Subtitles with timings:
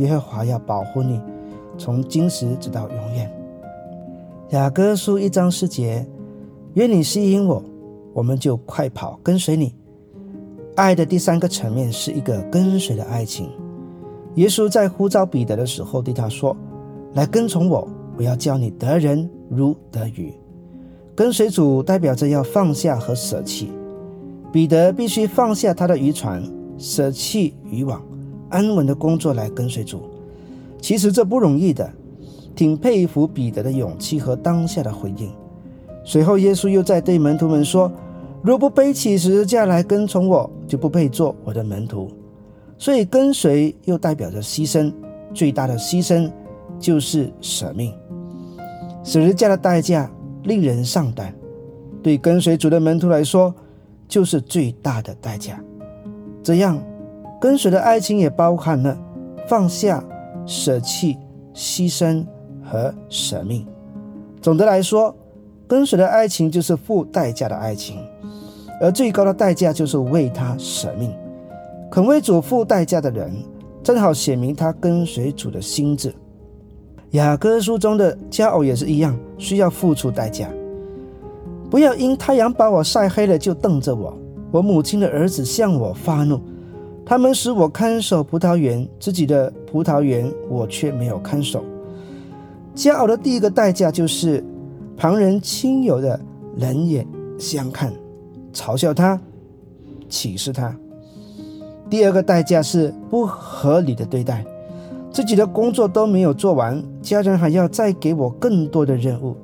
[0.00, 1.20] 耶和华要保护你，
[1.76, 3.30] 从今时直到永远。
[4.50, 6.06] 雅各书一章四节，
[6.74, 7.62] 愿你吸引我，
[8.14, 9.74] 我们就快跑跟随你。
[10.74, 13.50] 爱的第三个层面是一个跟随的爱情。
[14.36, 16.56] 耶稣在呼召彼得的时候对他说
[17.12, 20.32] ：“来跟从我，我要教你得人如得鱼。”
[21.14, 23.70] 跟随主代表着要放下和舍弃，
[24.50, 26.42] 彼得必须放下他的渔船，
[26.78, 28.02] 舍弃渔网，
[28.50, 30.02] 安稳的工作来跟随主。
[30.80, 31.90] 其实这不容易的，
[32.54, 35.30] 挺佩服彼得的勇气和当下的回应。
[36.04, 37.90] 随后耶稣又在对门徒们说
[38.42, 42.10] ：“若不背起十字架来跟从我，就不配做我的门徒。”
[42.76, 44.92] 所以跟随又代表着牺牲，
[45.32, 46.30] 最大的牺牲
[46.78, 47.94] 就是舍命。
[49.02, 50.10] 十字架的代价。
[50.44, 51.34] 令人上胆，
[52.02, 53.54] 对跟随主的门徒来说，
[54.08, 55.62] 就是最大的代价。
[56.42, 56.82] 这样，
[57.40, 58.96] 跟随的爱情也包含了
[59.48, 60.04] 放下、
[60.44, 61.16] 舍弃、
[61.54, 62.24] 牺牲
[62.62, 63.66] 和舍命。
[64.42, 65.14] 总的来说，
[65.66, 67.98] 跟随的爱情就是付代价的爱情，
[68.80, 71.10] 而最高的代价就是为他舍命。
[71.90, 73.32] 肯为主付代价的人，
[73.82, 76.14] 正好显明他跟随主的心智。
[77.12, 80.48] 雅各书中的佳偶也是一样，需要付出代价。
[81.68, 84.16] 不要因太阳把我晒黑了就瞪着我。
[84.52, 86.40] 我母亲的儿子向我发怒，
[87.04, 91.64] 他们使我看守葡萄园，自己的葡萄园我却没有看守。
[92.74, 94.44] 骄傲的第一个代价就是
[94.96, 96.18] 旁人亲友的
[96.56, 97.06] 冷眼
[97.38, 97.92] 相看，
[98.52, 99.20] 嘲笑他，
[100.08, 100.76] 歧视他。
[101.88, 104.44] 第二个代价是不合理的对待。
[105.12, 109.36] 自己的工作都没有做完，家人还要再给我更多的任务。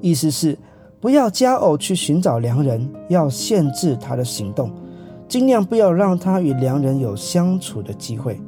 [0.00, 0.58] 意思是，
[1.00, 4.68] 不要加偶去寻找良人，要限制他的行动，
[5.34, 8.40] 尽量不要让他与良人有相处的机会。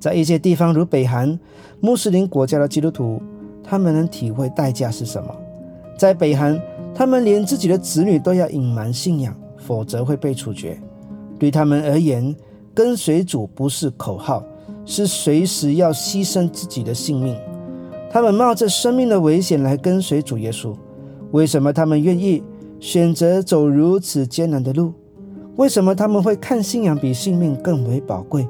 [0.00, 1.38] 在一些地方，如北韩
[1.78, 3.22] 穆斯林国家的基督徒，
[3.62, 5.32] 他们能体会代价是什么。
[5.96, 6.60] 在北韩，
[6.92, 10.76] 他们连自己的子女都要隐瞒信仰，否则会被处决。
[11.38, 12.34] 对他们而言，
[12.74, 14.42] 跟随主不是口号，
[14.84, 17.38] 是随时要牺牲自己的性命。
[18.10, 20.74] 他们冒着生命的危险来跟随主耶稣。
[21.30, 22.42] 为什么他们愿意
[22.80, 24.92] 选择走如此艰难的路？
[25.56, 28.46] 为什么他们会看信仰比性命更为宝贵？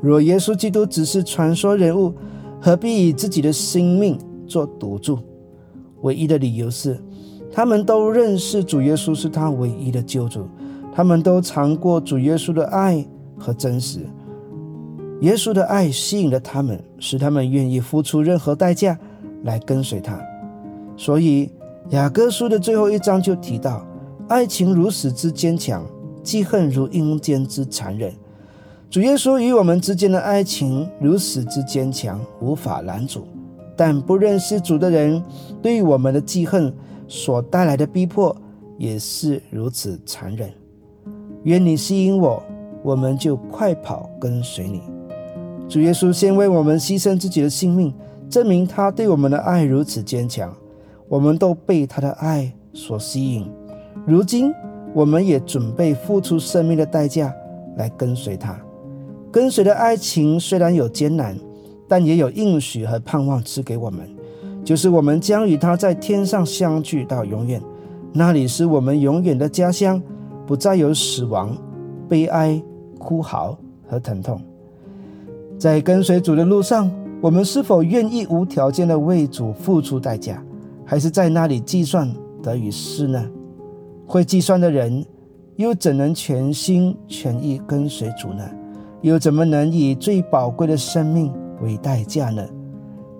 [0.00, 2.12] 若耶稣基督只是传说人物，
[2.60, 5.18] 何必以自己的生命做赌注？
[6.02, 6.98] 唯一的理由是，
[7.52, 10.46] 他们都认识主耶稣是他唯一的救主，
[10.94, 13.06] 他们都尝过主耶稣的爱。
[13.40, 14.00] 和真实，
[15.20, 18.98] 耶稣的爱吸引了他们，使他们愿意付出任何代价
[19.44, 20.20] 来跟随他。
[20.96, 21.48] 所以
[21.90, 23.86] 雅各书的最后一章就提到：
[24.28, 25.86] 爱情如此之坚强，
[26.22, 28.12] 记恨如阴间之残忍。
[28.90, 33.26] 主耶稣与我们之间的爱情如此之坚强，无法拦阻。
[33.76, 35.22] 但不认识主的人
[35.62, 36.72] 对于我们的记恨
[37.06, 38.36] 所带来的逼迫，
[38.76, 40.52] 也是如此残忍。
[41.44, 42.42] 愿你吸引我。
[42.84, 44.80] 我们就快跑跟随你，
[45.68, 47.92] 主耶稣先为我们牺牲自己的性命，
[48.30, 50.56] 证明他对我们的爱如此坚强。
[51.08, 53.50] 我们都被他的爱所吸引，
[54.06, 54.52] 如今
[54.94, 57.34] 我们也准备付出生命的代价
[57.76, 58.58] 来跟随他。
[59.30, 61.36] 跟随的爱情虽然有艰难，
[61.86, 64.08] 但也有应许和盼望赐给我们，
[64.64, 67.60] 就是我们将与他在天上相聚到永远，
[68.12, 70.02] 那里是我们永远的家乡，
[70.46, 71.56] 不再有死亡、
[72.08, 72.62] 悲哀。
[73.00, 73.56] 哭嚎
[73.88, 74.42] 和疼痛，
[75.56, 76.90] 在跟随主的路上，
[77.20, 80.42] 我们是否愿意无条件的为主付出代价，
[80.90, 82.10] 还是在那里计算
[82.42, 83.22] 得与失呢？
[84.06, 85.04] 会计算的人，
[85.56, 88.42] 又怎能全心全意跟随主呢？
[89.02, 91.30] 又怎么能以最宝贵的生命
[91.60, 92.42] 为代价呢？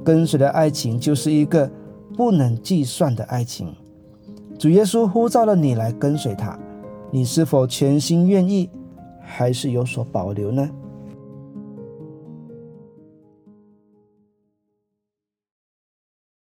[0.03, 1.71] 跟随的爱情就是一个
[2.17, 3.69] 不能计算的爱情。
[4.59, 6.59] 主耶稣呼召了你来跟随他，
[7.11, 8.71] 你是否全心愿意？
[9.21, 10.67] 还是有所保留呢？